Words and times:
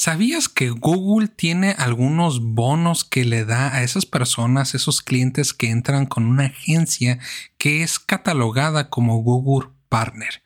¿Sabías 0.00 0.48
que 0.48 0.70
Google 0.70 1.26
tiene 1.26 1.74
algunos 1.76 2.40
bonos 2.40 3.02
que 3.02 3.24
le 3.24 3.44
da 3.44 3.74
a 3.74 3.82
esas 3.82 4.06
personas, 4.06 4.76
esos 4.76 5.02
clientes 5.02 5.52
que 5.52 5.70
entran 5.70 6.06
con 6.06 6.24
una 6.24 6.44
agencia 6.44 7.18
que 7.56 7.82
es 7.82 7.98
catalogada 7.98 8.90
como 8.90 9.16
Google 9.16 9.70
Partner. 9.88 10.40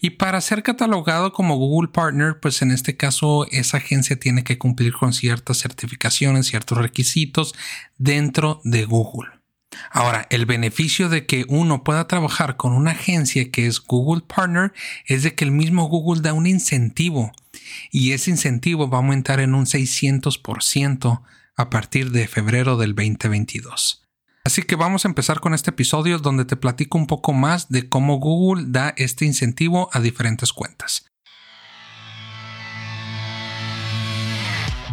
Y 0.00 0.10
para 0.10 0.40
ser 0.40 0.64
catalogado 0.64 1.32
como 1.32 1.54
Google 1.54 1.92
Partner, 1.92 2.40
pues 2.40 2.62
en 2.62 2.72
este 2.72 2.96
caso 2.96 3.46
esa 3.52 3.76
agencia 3.76 4.18
tiene 4.18 4.42
que 4.42 4.58
cumplir 4.58 4.92
con 4.94 5.12
ciertas 5.12 5.58
certificaciones, 5.58 6.48
ciertos 6.48 6.76
requisitos 6.76 7.54
dentro 7.98 8.60
de 8.64 8.86
Google. 8.86 9.35
Ahora, 9.90 10.26
el 10.30 10.46
beneficio 10.46 11.08
de 11.08 11.26
que 11.26 11.44
uno 11.48 11.84
pueda 11.84 12.06
trabajar 12.06 12.56
con 12.56 12.72
una 12.72 12.92
agencia 12.92 13.50
que 13.50 13.66
es 13.66 13.80
Google 13.80 14.22
Partner 14.26 14.72
es 15.06 15.22
de 15.22 15.34
que 15.34 15.44
el 15.44 15.50
mismo 15.50 15.88
Google 15.88 16.22
da 16.22 16.32
un 16.32 16.46
incentivo 16.46 17.32
y 17.90 18.12
ese 18.12 18.30
incentivo 18.30 18.88
va 18.88 18.98
a 18.98 19.00
aumentar 19.00 19.40
en 19.40 19.54
un 19.54 19.66
600% 19.66 21.22
a 21.56 21.70
partir 21.70 22.10
de 22.10 22.28
febrero 22.28 22.76
del 22.76 22.94
2022. 22.94 24.02
Así 24.44 24.62
que 24.62 24.76
vamos 24.76 25.04
a 25.04 25.08
empezar 25.08 25.40
con 25.40 25.54
este 25.54 25.70
episodio 25.70 26.18
donde 26.18 26.44
te 26.44 26.54
platico 26.54 26.98
un 26.98 27.08
poco 27.08 27.32
más 27.32 27.68
de 27.68 27.88
cómo 27.88 28.18
Google 28.18 28.66
da 28.68 28.94
este 28.96 29.24
incentivo 29.24 29.88
a 29.92 29.98
diferentes 29.98 30.52
cuentas. 30.52 31.06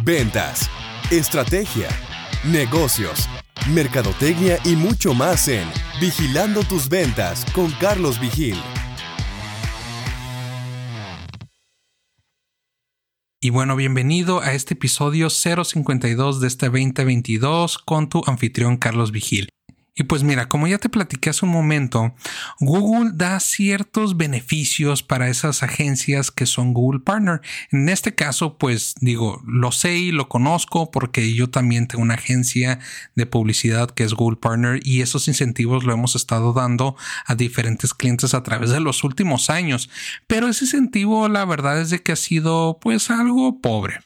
Ventas, 0.02 0.68
estrategia, 1.12 1.88
negocios, 2.44 3.28
mercadotecnia 3.68 4.58
y 4.64 4.76
mucho 4.76 5.14
más 5.14 5.48
en 5.48 5.68
Vigilando 6.00 6.62
tus 6.64 6.88
ventas 6.88 7.46
con 7.54 7.70
Carlos 7.72 8.20
Vigil. 8.20 8.56
Y 13.40 13.50
bueno, 13.50 13.76
bienvenido 13.76 14.40
a 14.40 14.54
este 14.54 14.74
episodio 14.74 15.28
052 15.28 16.40
de 16.40 16.46
este 16.46 16.66
2022 16.66 17.78
con 17.78 18.08
tu 18.08 18.22
anfitrión 18.26 18.78
Carlos 18.78 19.12
Vigil. 19.12 19.50
Y 19.96 20.04
pues 20.04 20.24
mira, 20.24 20.48
como 20.48 20.66
ya 20.66 20.78
te 20.78 20.88
platiqué 20.88 21.30
hace 21.30 21.44
un 21.44 21.52
momento, 21.52 22.14
Google 22.58 23.12
da 23.14 23.38
ciertos 23.38 24.16
beneficios 24.16 25.04
para 25.04 25.28
esas 25.28 25.62
agencias 25.62 26.32
que 26.32 26.46
son 26.46 26.74
Google 26.74 26.98
Partner. 26.98 27.40
En 27.70 27.88
este 27.88 28.12
caso, 28.12 28.58
pues 28.58 28.96
digo, 29.00 29.40
lo 29.46 29.70
sé 29.70 29.96
y 29.96 30.10
lo 30.10 30.28
conozco 30.28 30.90
porque 30.90 31.32
yo 31.32 31.48
también 31.48 31.86
tengo 31.86 32.02
una 32.02 32.14
agencia 32.14 32.80
de 33.14 33.26
publicidad 33.26 33.88
que 33.88 34.02
es 34.02 34.14
Google 34.14 34.38
Partner 34.40 34.80
y 34.82 35.00
esos 35.00 35.28
incentivos 35.28 35.84
lo 35.84 35.92
hemos 35.92 36.16
estado 36.16 36.52
dando 36.52 36.96
a 37.26 37.36
diferentes 37.36 37.94
clientes 37.94 38.34
a 38.34 38.42
través 38.42 38.70
de 38.70 38.80
los 38.80 39.04
últimos 39.04 39.48
años. 39.48 39.90
Pero 40.26 40.48
ese 40.48 40.64
incentivo, 40.64 41.28
la 41.28 41.44
verdad 41.44 41.80
es 41.80 41.90
de 41.90 42.02
que 42.02 42.10
ha 42.10 42.16
sido 42.16 42.78
pues 42.80 43.10
algo 43.10 43.60
pobre. 43.60 44.00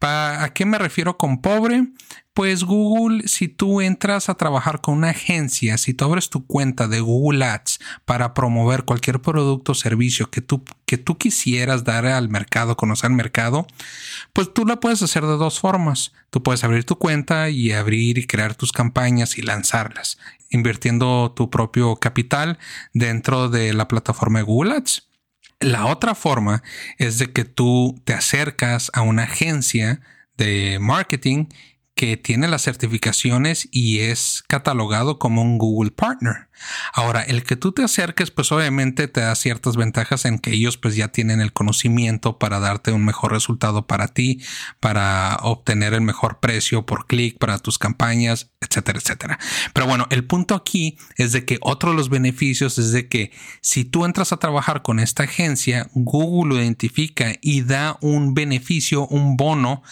¿A 0.00 0.50
qué 0.54 0.66
me 0.66 0.76
refiero 0.76 1.16
con 1.16 1.40
pobre? 1.40 1.88
Pues 2.32 2.62
Google, 2.62 3.26
si 3.26 3.48
tú 3.48 3.80
entras 3.80 4.28
a 4.28 4.36
trabajar 4.36 4.80
con 4.80 4.98
una 4.98 5.10
agencia, 5.10 5.76
si 5.78 5.94
tú 5.94 6.04
abres 6.04 6.30
tu 6.30 6.46
cuenta 6.46 6.86
de 6.86 7.00
Google 7.00 7.44
Ads 7.44 7.80
para 8.04 8.34
promover 8.34 8.84
cualquier 8.84 9.20
producto 9.20 9.72
o 9.72 9.74
servicio 9.74 10.30
que 10.30 10.40
tú, 10.40 10.64
que 10.86 10.96
tú 10.96 11.18
quisieras 11.18 11.82
dar 11.82 12.06
al 12.06 12.28
mercado, 12.28 12.76
conocer 12.76 13.10
el 13.10 13.16
mercado, 13.16 13.66
pues 14.32 14.54
tú 14.54 14.64
la 14.64 14.78
puedes 14.78 15.02
hacer 15.02 15.24
de 15.24 15.36
dos 15.36 15.58
formas. 15.58 16.12
Tú 16.30 16.40
puedes 16.44 16.62
abrir 16.62 16.84
tu 16.84 16.96
cuenta 16.98 17.50
y 17.50 17.72
abrir 17.72 18.16
y 18.16 18.26
crear 18.28 18.54
tus 18.54 18.70
campañas 18.70 19.36
y 19.36 19.42
lanzarlas, 19.42 20.16
invirtiendo 20.50 21.32
tu 21.34 21.50
propio 21.50 21.96
capital 21.96 22.60
dentro 22.94 23.48
de 23.48 23.74
la 23.74 23.88
plataforma 23.88 24.38
de 24.38 24.44
Google 24.44 24.74
Ads. 24.76 25.08
La 25.58 25.86
otra 25.86 26.14
forma 26.14 26.62
es 26.96 27.18
de 27.18 27.32
que 27.32 27.44
tú 27.44 28.00
te 28.04 28.14
acercas 28.14 28.90
a 28.94 29.02
una 29.02 29.24
agencia 29.24 30.00
de 30.36 30.78
marketing 30.80 31.46
que 31.94 32.16
tiene 32.16 32.48
las 32.48 32.62
certificaciones 32.62 33.68
y 33.70 34.00
es 34.00 34.42
catalogado 34.48 35.18
como 35.18 35.42
un 35.42 35.58
Google 35.58 35.90
Partner. 35.90 36.49
Ahora, 36.92 37.22
el 37.22 37.42
que 37.42 37.56
tú 37.56 37.72
te 37.72 37.82
acerques, 37.82 38.30
pues 38.30 38.52
obviamente 38.52 39.08
te 39.08 39.20
da 39.20 39.34
ciertas 39.34 39.76
ventajas 39.76 40.24
en 40.24 40.38
que 40.38 40.52
ellos 40.52 40.76
pues 40.76 40.96
ya 40.96 41.08
tienen 41.08 41.40
el 41.40 41.52
conocimiento 41.52 42.38
para 42.38 42.60
darte 42.60 42.92
un 42.92 43.04
mejor 43.04 43.32
resultado 43.32 43.86
para 43.86 44.08
ti, 44.08 44.42
para 44.80 45.36
obtener 45.42 45.94
el 45.94 46.00
mejor 46.00 46.40
precio 46.40 46.86
por 46.86 47.06
clic 47.06 47.38
para 47.38 47.58
tus 47.58 47.78
campañas, 47.78 48.50
etcétera, 48.60 48.98
etcétera. 48.98 49.38
Pero 49.72 49.86
bueno, 49.86 50.06
el 50.10 50.24
punto 50.24 50.54
aquí 50.54 50.98
es 51.16 51.32
de 51.32 51.44
que 51.44 51.58
otro 51.62 51.90
de 51.90 51.96
los 51.96 52.08
beneficios 52.08 52.78
es 52.78 52.92
de 52.92 53.08
que 53.08 53.32
si 53.60 53.84
tú 53.84 54.04
entras 54.04 54.32
a 54.32 54.38
trabajar 54.38 54.82
con 54.82 55.00
esta 55.00 55.24
agencia, 55.24 55.88
Google 55.94 56.54
lo 56.54 56.62
identifica 56.62 57.34
y 57.40 57.62
da 57.62 57.98
un 58.00 58.34
beneficio, 58.34 59.06
un 59.06 59.36
bono, 59.36 59.82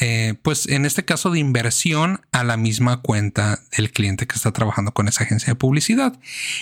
eh, 0.00 0.34
pues 0.42 0.68
en 0.68 0.84
este 0.84 1.04
caso 1.04 1.30
de 1.30 1.38
inversión 1.38 2.20
a 2.32 2.44
la 2.44 2.56
misma 2.56 3.00
cuenta 3.02 3.60
del 3.76 3.90
cliente 3.90 4.26
que 4.26 4.36
está 4.36 4.52
trabajando 4.52 4.92
con 4.92 5.08
esa 5.08 5.24
agencia 5.24 5.52
de 5.52 5.54
publicidad. 5.54 6.07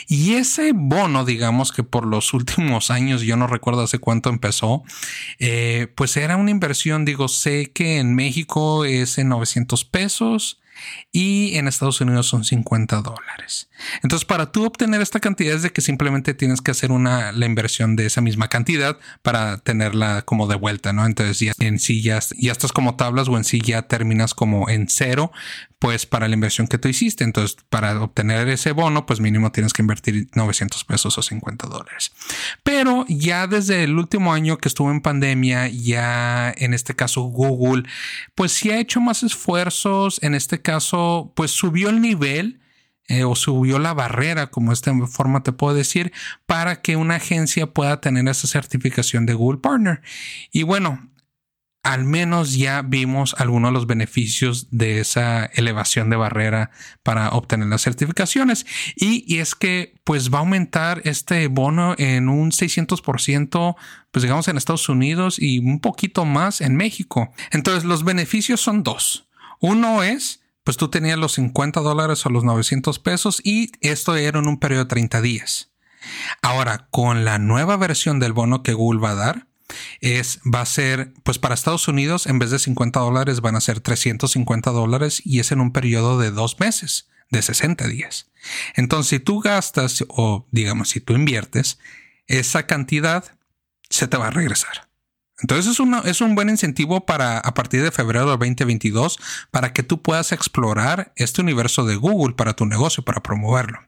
Y 0.08 0.34
ese 0.34 0.72
bono, 0.74 1.24
digamos 1.24 1.72
que 1.72 1.82
por 1.82 2.06
los 2.06 2.32
últimos 2.34 2.90
años, 2.90 3.22
yo 3.22 3.36
no 3.36 3.46
recuerdo 3.46 3.82
hace 3.82 3.98
cuánto 3.98 4.28
empezó, 4.28 4.82
eh, 5.38 5.88
pues 5.94 6.16
era 6.16 6.36
una 6.36 6.50
inversión, 6.50 7.04
digo, 7.04 7.28
sé 7.28 7.70
que 7.72 7.98
en 7.98 8.14
México 8.14 8.84
es 8.84 9.18
en 9.18 9.28
900 9.28 9.84
pesos 9.84 10.60
y 11.12 11.56
en 11.56 11.68
Estados 11.68 12.00
Unidos 12.00 12.26
son 12.26 12.44
50 12.44 13.02
dólares. 13.02 13.68
Entonces, 14.02 14.24
para 14.24 14.52
tú 14.52 14.64
obtener 14.64 15.00
esta 15.00 15.20
cantidad 15.20 15.54
es 15.54 15.62
de 15.62 15.70
que 15.70 15.80
simplemente 15.80 16.34
tienes 16.34 16.60
que 16.60 16.70
hacer 16.70 16.92
una, 16.92 17.32
la 17.32 17.46
inversión 17.46 17.96
de 17.96 18.06
esa 18.06 18.20
misma 18.20 18.48
cantidad 18.48 18.98
para 19.22 19.58
tenerla 19.58 20.22
como 20.22 20.46
de 20.46 20.56
vuelta, 20.56 20.92
¿no? 20.92 21.06
Entonces, 21.06 21.40
ya 21.40 21.52
en 21.58 21.78
sí 21.78 22.02
ya, 22.02 22.20
ya 22.36 22.52
estás 22.52 22.72
como 22.72 22.96
tablas 22.96 23.28
o 23.28 23.36
en 23.36 23.44
sí 23.44 23.60
ya 23.60 23.82
terminas 23.82 24.34
como 24.34 24.68
en 24.68 24.88
cero, 24.88 25.32
pues 25.78 26.06
para 26.06 26.26
la 26.26 26.34
inversión 26.34 26.68
que 26.68 26.78
tú 26.78 26.88
hiciste. 26.88 27.24
Entonces, 27.24 27.56
para 27.68 28.00
obtener 28.00 28.48
ese 28.48 28.72
bono, 28.72 29.06
pues 29.06 29.20
mínimo 29.20 29.52
tienes 29.52 29.72
que 29.72 29.82
invertir 29.82 30.28
900 30.34 30.84
pesos 30.84 31.18
o 31.18 31.22
50 31.22 31.66
dólares. 31.68 32.12
Pero 32.62 33.04
ya 33.08 33.46
desde 33.46 33.84
el 33.84 33.98
último 33.98 34.32
año 34.32 34.58
que 34.58 34.68
estuvo 34.68 34.90
en 34.90 35.00
pandemia, 35.00 35.68
ya 35.68 36.52
en 36.56 36.72
este 36.74 36.94
caso 36.94 37.22
Google, 37.22 37.84
pues 38.34 38.52
sí 38.52 38.70
ha 38.70 38.78
hecho 38.78 39.00
más 39.00 39.22
esfuerzos. 39.22 40.22
En 40.22 40.34
este 40.34 40.62
caso, 40.66 41.32
pues 41.36 41.52
subió 41.52 41.88
el 41.88 42.00
nivel. 42.00 42.60
Eh, 43.08 43.22
o 43.22 43.36
subió 43.36 43.78
la 43.78 43.94
barrera, 43.94 44.48
como 44.48 44.72
esta 44.72 44.92
forma 45.06 45.44
te 45.44 45.52
puedo 45.52 45.76
decir, 45.76 46.12
para 46.44 46.82
que 46.82 46.96
una 46.96 47.14
agencia 47.14 47.68
pueda 47.68 48.00
tener 48.00 48.26
esa 48.26 48.48
certificación 48.48 49.26
de 49.26 49.34
Google 49.34 49.60
Partner. 49.60 50.02
Y 50.50 50.64
bueno, 50.64 51.08
al 51.86 52.04
menos 52.04 52.56
ya 52.56 52.82
vimos 52.82 53.36
algunos 53.38 53.68
de 53.68 53.74
los 53.74 53.86
beneficios 53.86 54.66
de 54.72 54.98
esa 54.98 55.44
elevación 55.44 56.10
de 56.10 56.16
barrera 56.16 56.72
para 57.04 57.28
obtener 57.30 57.68
las 57.68 57.82
certificaciones. 57.82 58.66
Y, 58.96 59.38
es 59.38 59.54
que 59.54 59.94
pues 60.02 60.34
va 60.34 60.38
a 60.38 60.40
aumentar 60.40 61.00
este 61.04 61.46
bono 61.46 61.94
en 61.96 62.28
un 62.28 62.50
600%, 62.50 63.76
pues 64.10 64.22
digamos 64.24 64.48
en 64.48 64.56
Estados 64.56 64.88
Unidos 64.88 65.38
y 65.38 65.60
un 65.60 65.78
poquito 65.78 66.24
más 66.24 66.60
en 66.60 66.74
México. 66.74 67.32
Entonces 67.52 67.84
los 67.84 68.02
beneficios 68.02 68.60
son 68.60 68.82
dos. 68.82 69.28
Uno 69.60 70.02
es, 70.02 70.40
pues 70.66 70.76
tú 70.76 70.88
tenías 70.88 71.16
los 71.16 71.34
50 71.34 71.78
dólares 71.78 72.26
o 72.26 72.28
los 72.28 72.42
900 72.42 72.98
pesos 72.98 73.40
y 73.44 73.70
esto 73.82 74.16
era 74.16 74.40
en 74.40 74.48
un 74.48 74.58
periodo 74.58 74.82
de 74.82 74.88
30 74.88 75.20
días. 75.20 75.70
Ahora, 76.42 76.88
con 76.90 77.24
la 77.24 77.38
nueva 77.38 77.76
versión 77.76 78.18
del 78.18 78.32
bono 78.32 78.64
que 78.64 78.72
Google 78.72 79.00
va 79.00 79.10
a 79.12 79.14
dar, 79.14 79.46
es, 80.00 80.40
va 80.42 80.62
a 80.62 80.66
ser, 80.66 81.14
pues 81.22 81.38
para 81.38 81.54
Estados 81.54 81.86
Unidos, 81.86 82.26
en 82.26 82.40
vez 82.40 82.50
de 82.50 82.58
50 82.58 82.98
dólares, 82.98 83.42
van 83.42 83.54
a 83.54 83.60
ser 83.60 83.78
350 83.78 84.72
dólares 84.72 85.22
y 85.24 85.38
es 85.38 85.52
en 85.52 85.60
un 85.60 85.70
periodo 85.70 86.18
de 86.18 86.32
dos 86.32 86.58
meses, 86.58 87.08
de 87.30 87.42
60 87.42 87.86
días. 87.86 88.32
Entonces, 88.74 89.10
si 89.10 89.20
tú 89.20 89.38
gastas 89.38 90.04
o 90.08 90.48
digamos, 90.50 90.88
si 90.88 91.00
tú 91.00 91.14
inviertes, 91.14 91.78
esa 92.26 92.66
cantidad 92.66 93.38
se 93.88 94.08
te 94.08 94.16
va 94.16 94.26
a 94.26 94.32
regresar. 94.32 94.88
Entonces 95.40 95.78
es, 95.78 95.80
es 96.04 96.20
un 96.20 96.34
buen 96.34 96.48
incentivo 96.48 97.04
para 97.04 97.38
a 97.38 97.54
partir 97.54 97.82
de 97.82 97.90
febrero 97.90 98.24
de 98.24 98.36
2022 98.38 99.18
para 99.50 99.72
que 99.72 99.82
tú 99.82 100.02
puedas 100.02 100.32
explorar 100.32 101.12
este 101.16 101.42
universo 101.42 101.84
de 101.84 101.96
Google 101.96 102.34
para 102.34 102.54
tu 102.54 102.66
negocio, 102.66 103.04
para 103.04 103.22
promoverlo. 103.22 103.80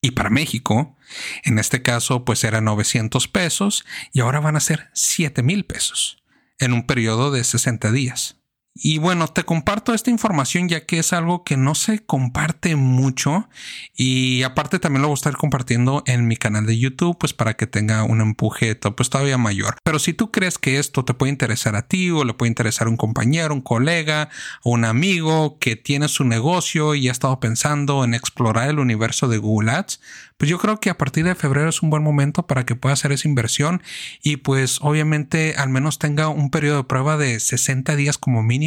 Y 0.00 0.10
para 0.10 0.30
México, 0.30 0.96
en 1.44 1.58
este 1.58 1.82
caso, 1.82 2.24
pues 2.24 2.44
era 2.44 2.60
900 2.60 3.26
pesos 3.28 3.86
y 4.12 4.20
ahora 4.20 4.40
van 4.40 4.56
a 4.56 4.60
ser 4.60 4.90
7 4.92 5.42
mil 5.42 5.64
pesos 5.64 6.22
en 6.58 6.72
un 6.72 6.86
periodo 6.86 7.30
de 7.30 7.42
60 7.42 7.90
días. 7.90 8.36
Y 8.76 8.98
bueno, 8.98 9.28
te 9.28 9.44
comparto 9.44 9.94
esta 9.94 10.10
información 10.10 10.68
ya 10.68 10.84
que 10.84 10.98
es 10.98 11.12
algo 11.12 11.44
que 11.44 11.56
no 11.56 11.76
se 11.76 12.04
comparte 12.04 12.74
mucho 12.74 13.48
y 13.94 14.42
aparte 14.42 14.80
también 14.80 15.02
lo 15.02 15.08
voy 15.08 15.14
a 15.14 15.22
estar 15.22 15.36
compartiendo 15.36 16.02
en 16.06 16.26
mi 16.26 16.36
canal 16.36 16.66
de 16.66 16.76
YouTube 16.76 17.16
pues 17.16 17.32
para 17.32 17.54
que 17.54 17.68
tenga 17.68 18.02
un 18.02 18.20
empuje 18.20 18.74
pues 18.74 19.10
todavía 19.10 19.38
mayor. 19.38 19.76
Pero 19.84 20.00
si 20.00 20.12
tú 20.12 20.32
crees 20.32 20.58
que 20.58 20.80
esto 20.80 21.04
te 21.04 21.14
puede 21.14 21.30
interesar 21.30 21.76
a 21.76 21.86
ti 21.86 22.10
o 22.10 22.24
le 22.24 22.34
puede 22.34 22.48
interesar 22.48 22.88
a 22.88 22.90
un 22.90 22.96
compañero, 22.96 23.54
un 23.54 23.60
colega 23.60 24.28
o 24.64 24.72
un 24.72 24.84
amigo 24.84 25.56
que 25.60 25.76
tiene 25.76 26.08
su 26.08 26.24
negocio 26.24 26.96
y 26.96 27.08
ha 27.08 27.12
estado 27.12 27.38
pensando 27.38 28.02
en 28.02 28.12
explorar 28.12 28.68
el 28.68 28.80
universo 28.80 29.28
de 29.28 29.38
Google 29.38 29.70
Ads, 29.70 30.00
pues 30.36 30.50
yo 30.50 30.58
creo 30.58 30.80
que 30.80 30.90
a 30.90 30.98
partir 30.98 31.24
de 31.24 31.36
febrero 31.36 31.68
es 31.68 31.80
un 31.80 31.90
buen 31.90 32.02
momento 32.02 32.48
para 32.48 32.66
que 32.66 32.74
pueda 32.74 32.94
hacer 32.94 33.12
esa 33.12 33.28
inversión 33.28 33.84
y 34.20 34.38
pues 34.38 34.78
obviamente 34.80 35.54
al 35.56 35.68
menos 35.68 36.00
tenga 36.00 36.26
un 36.26 36.50
periodo 36.50 36.78
de 36.78 36.84
prueba 36.84 37.16
de 37.16 37.38
60 37.38 37.94
días 37.94 38.18
como 38.18 38.42
mínimo 38.42 38.63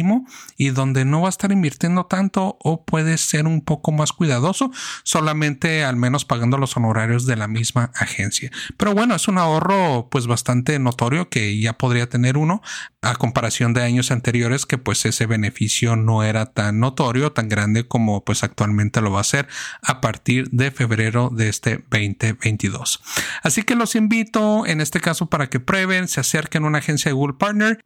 y 0.56 0.70
donde 0.70 1.04
no 1.04 1.22
va 1.22 1.28
a 1.28 1.30
estar 1.30 1.52
invirtiendo 1.52 2.06
tanto 2.06 2.56
o 2.60 2.84
puede 2.84 3.18
ser 3.18 3.46
un 3.46 3.60
poco 3.60 3.92
más 3.92 4.12
cuidadoso 4.12 4.70
solamente 5.02 5.84
al 5.84 5.96
menos 5.96 6.24
pagando 6.24 6.58
los 6.58 6.76
honorarios 6.76 7.26
de 7.26 7.36
la 7.36 7.48
misma 7.48 7.90
agencia. 7.94 8.50
Pero 8.76 8.94
bueno, 8.94 9.14
es 9.14 9.28
un 9.28 9.38
ahorro 9.38 10.08
pues 10.10 10.26
bastante 10.26 10.78
notorio 10.78 11.28
que 11.28 11.58
ya 11.60 11.74
podría 11.74 12.08
tener 12.08 12.36
uno 12.36 12.62
a 13.02 13.14
comparación 13.14 13.74
de 13.74 13.82
años 13.82 14.10
anteriores 14.10 14.66
que 14.66 14.78
pues 14.78 15.04
ese 15.04 15.26
beneficio 15.26 15.96
no 15.96 16.22
era 16.22 16.46
tan 16.46 16.80
notorio, 16.80 17.32
tan 17.32 17.48
grande 17.48 17.86
como 17.86 18.24
pues 18.24 18.42
actualmente 18.42 19.00
lo 19.00 19.12
va 19.12 19.20
a 19.20 19.24
ser 19.24 19.48
a 19.82 20.00
partir 20.00 20.48
de 20.50 20.70
febrero 20.70 21.30
de 21.30 21.48
este 21.48 21.84
2022. 21.90 23.00
Así 23.42 23.62
que 23.62 23.74
los 23.74 23.94
invito 23.94 24.66
en 24.66 24.80
este 24.80 25.00
caso 25.00 25.26
para 25.26 25.48
que 25.48 25.60
prueben, 25.60 26.08
se 26.08 26.20
acerquen 26.20 26.64
a 26.64 26.68
una 26.68 26.78
agencia 26.78 27.10
de 27.10 27.14
Google 27.14 27.36
Partner 27.38 27.80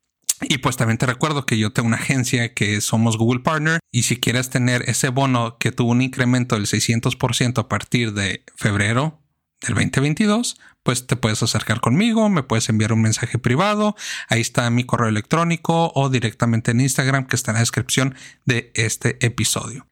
y 0.49 0.59
pues 0.59 0.77
también 0.77 0.99
te 0.99 1.07
recuerdo 1.07 1.47
que 1.47 1.59
yo 1.59 1.73
tengo 1.73 1.89
una 1.89 1.97
agencia 1.97 2.55
que 2.55 2.81
somos 2.81 3.17
Google 3.17 3.41
Partner 3.41 3.81
y 3.91 4.03
si 4.03 4.19
quieres 4.19 4.51
tener 4.51 4.89
ese 4.89 5.09
bono 5.09 5.59
que 5.59 5.73
tuvo 5.73 5.93
un 5.93 6.03
incremento 6.03 6.57
del 6.57 6.67
600% 6.67 7.59
a 7.59 7.69
partir 7.69 8.13
de 8.13 8.45
febrero 8.57 9.21
del 9.61 9.75
2022, 9.75 10.59
pues 10.83 11.07
te 11.07 11.17
puedes 11.17 11.43
acercar 11.43 11.81
conmigo, 11.81 12.29
me 12.29 12.43
puedes 12.43 12.69
enviar 12.69 12.93
un 12.93 13.03
mensaje 13.03 13.39
privado, 13.39 13.95
ahí 14.29 14.41
está 14.41 14.69
mi 14.71 14.85
correo 14.85 15.09
electrónico 15.09 15.93
o 15.95 16.09
directamente 16.09 16.73
en 16.73 16.81
Instagram 16.81 17.27
que 17.27 17.37
está 17.37 17.53
en 17.53 17.57
la 17.57 17.61
descripción 17.61 18.15
de 18.45 18.73
este 18.75 19.25
episodio. 19.25 19.87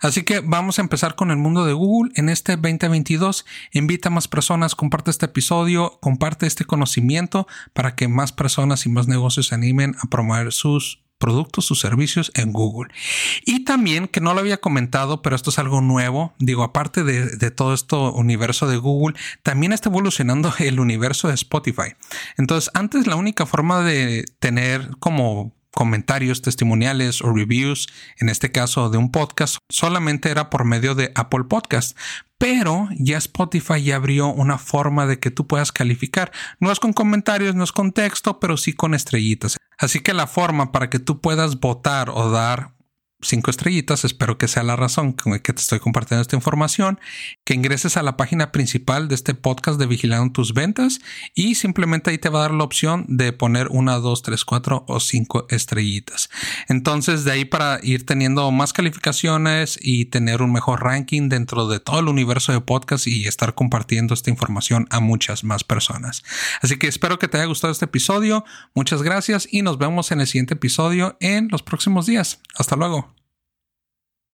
Así 0.00 0.22
que 0.22 0.40
vamos 0.40 0.78
a 0.78 0.82
empezar 0.82 1.14
con 1.14 1.30
el 1.30 1.36
mundo 1.36 1.64
de 1.64 1.72
Google 1.72 2.12
en 2.16 2.28
este 2.28 2.56
2022. 2.56 3.44
Invita 3.72 4.08
a 4.08 4.12
más 4.12 4.28
personas, 4.28 4.74
comparte 4.74 5.10
este 5.10 5.26
episodio, 5.26 5.98
comparte 6.00 6.46
este 6.46 6.64
conocimiento 6.64 7.46
para 7.72 7.94
que 7.94 8.08
más 8.08 8.32
personas 8.32 8.86
y 8.86 8.88
más 8.88 9.08
negocios 9.08 9.48
se 9.48 9.54
animen 9.54 9.94
a 10.00 10.08
promover 10.08 10.52
sus 10.52 11.04
productos, 11.18 11.64
sus 11.64 11.80
servicios 11.80 12.30
en 12.34 12.52
Google. 12.52 12.92
Y 13.44 13.64
también, 13.64 14.08
que 14.08 14.20
no 14.20 14.34
lo 14.34 14.40
había 14.40 14.58
comentado, 14.58 15.22
pero 15.22 15.36
esto 15.36 15.50
es 15.50 15.58
algo 15.58 15.80
nuevo, 15.80 16.34
digo, 16.38 16.62
aparte 16.62 17.02
de, 17.02 17.24
de 17.36 17.50
todo 17.50 17.72
esto 17.72 18.12
universo 18.12 18.66
de 18.66 18.76
Google, 18.76 19.16
también 19.42 19.72
está 19.72 19.88
evolucionando 19.88 20.52
el 20.58 20.80
universo 20.80 21.28
de 21.28 21.34
Spotify. 21.34 21.94
Entonces, 22.36 22.70
antes 22.74 23.06
la 23.06 23.16
única 23.16 23.46
forma 23.46 23.82
de 23.82 24.24
tener 24.38 24.90
como 24.98 25.54
comentarios 25.74 26.40
testimoniales 26.40 27.20
o 27.20 27.32
reviews, 27.32 27.88
en 28.18 28.28
este 28.28 28.50
caso 28.52 28.88
de 28.90 28.98
un 28.98 29.10
podcast, 29.10 29.58
solamente 29.68 30.30
era 30.30 30.48
por 30.48 30.64
medio 30.64 30.94
de 30.94 31.12
Apple 31.14 31.44
Podcast. 31.44 31.96
Pero 32.38 32.88
ya 32.98 33.18
Spotify 33.18 33.82
ya 33.82 33.96
abrió 33.96 34.28
una 34.28 34.58
forma 34.58 35.06
de 35.06 35.18
que 35.18 35.30
tú 35.30 35.46
puedas 35.46 35.72
calificar. 35.72 36.32
No 36.60 36.72
es 36.72 36.80
con 36.80 36.92
comentarios, 36.92 37.54
no 37.54 37.64
es 37.64 37.72
con 37.72 37.92
texto, 37.92 38.40
pero 38.40 38.56
sí 38.56 38.72
con 38.72 38.94
estrellitas. 38.94 39.56
Así 39.78 40.00
que 40.00 40.14
la 40.14 40.26
forma 40.26 40.72
para 40.72 40.90
que 40.90 40.98
tú 40.98 41.20
puedas 41.20 41.60
votar 41.60 42.10
o 42.10 42.30
dar 42.30 42.74
cinco 43.26 43.50
estrellitas, 43.50 44.04
espero 44.04 44.38
que 44.38 44.48
sea 44.48 44.62
la 44.62 44.76
razón 44.76 45.12
con 45.12 45.38
que 45.38 45.52
te 45.52 45.60
estoy 45.60 45.80
compartiendo 45.80 46.22
esta 46.22 46.36
información, 46.36 47.00
que 47.44 47.54
ingreses 47.54 47.96
a 47.96 48.02
la 48.02 48.16
página 48.16 48.52
principal 48.52 49.08
de 49.08 49.14
este 49.14 49.34
podcast 49.34 49.78
de 49.78 49.86
Vigilando 49.86 50.32
tus 50.32 50.54
ventas 50.54 51.00
y 51.34 51.56
simplemente 51.56 52.10
ahí 52.10 52.18
te 52.18 52.28
va 52.28 52.40
a 52.40 52.42
dar 52.42 52.52
la 52.52 52.64
opción 52.64 53.04
de 53.08 53.32
poner 53.32 53.68
una, 53.68 53.98
dos, 53.98 54.22
tres, 54.22 54.44
cuatro 54.44 54.84
o 54.88 55.00
cinco 55.00 55.46
estrellitas. 55.50 56.30
Entonces 56.68 57.24
de 57.24 57.32
ahí 57.32 57.44
para 57.44 57.80
ir 57.82 58.06
teniendo 58.06 58.50
más 58.50 58.72
calificaciones 58.72 59.78
y 59.80 60.06
tener 60.06 60.42
un 60.42 60.52
mejor 60.52 60.82
ranking 60.82 61.28
dentro 61.28 61.68
de 61.68 61.80
todo 61.80 62.00
el 62.00 62.08
universo 62.08 62.52
de 62.52 62.60
podcast 62.60 63.06
y 63.06 63.26
estar 63.26 63.54
compartiendo 63.54 64.14
esta 64.14 64.30
información 64.30 64.86
a 64.90 65.00
muchas 65.00 65.44
más 65.44 65.64
personas. 65.64 66.22
Así 66.62 66.78
que 66.78 66.88
espero 66.88 67.18
que 67.18 67.28
te 67.28 67.38
haya 67.38 67.46
gustado 67.46 67.72
este 67.72 67.86
episodio. 67.86 68.44
Muchas 68.74 69.02
gracias 69.02 69.48
y 69.50 69.62
nos 69.62 69.78
vemos 69.78 70.10
en 70.12 70.20
el 70.20 70.26
siguiente 70.26 70.54
episodio 70.54 71.16
en 71.20 71.48
los 71.50 71.62
próximos 71.62 72.06
días. 72.06 72.40
Hasta 72.56 72.76
luego. 72.76 73.13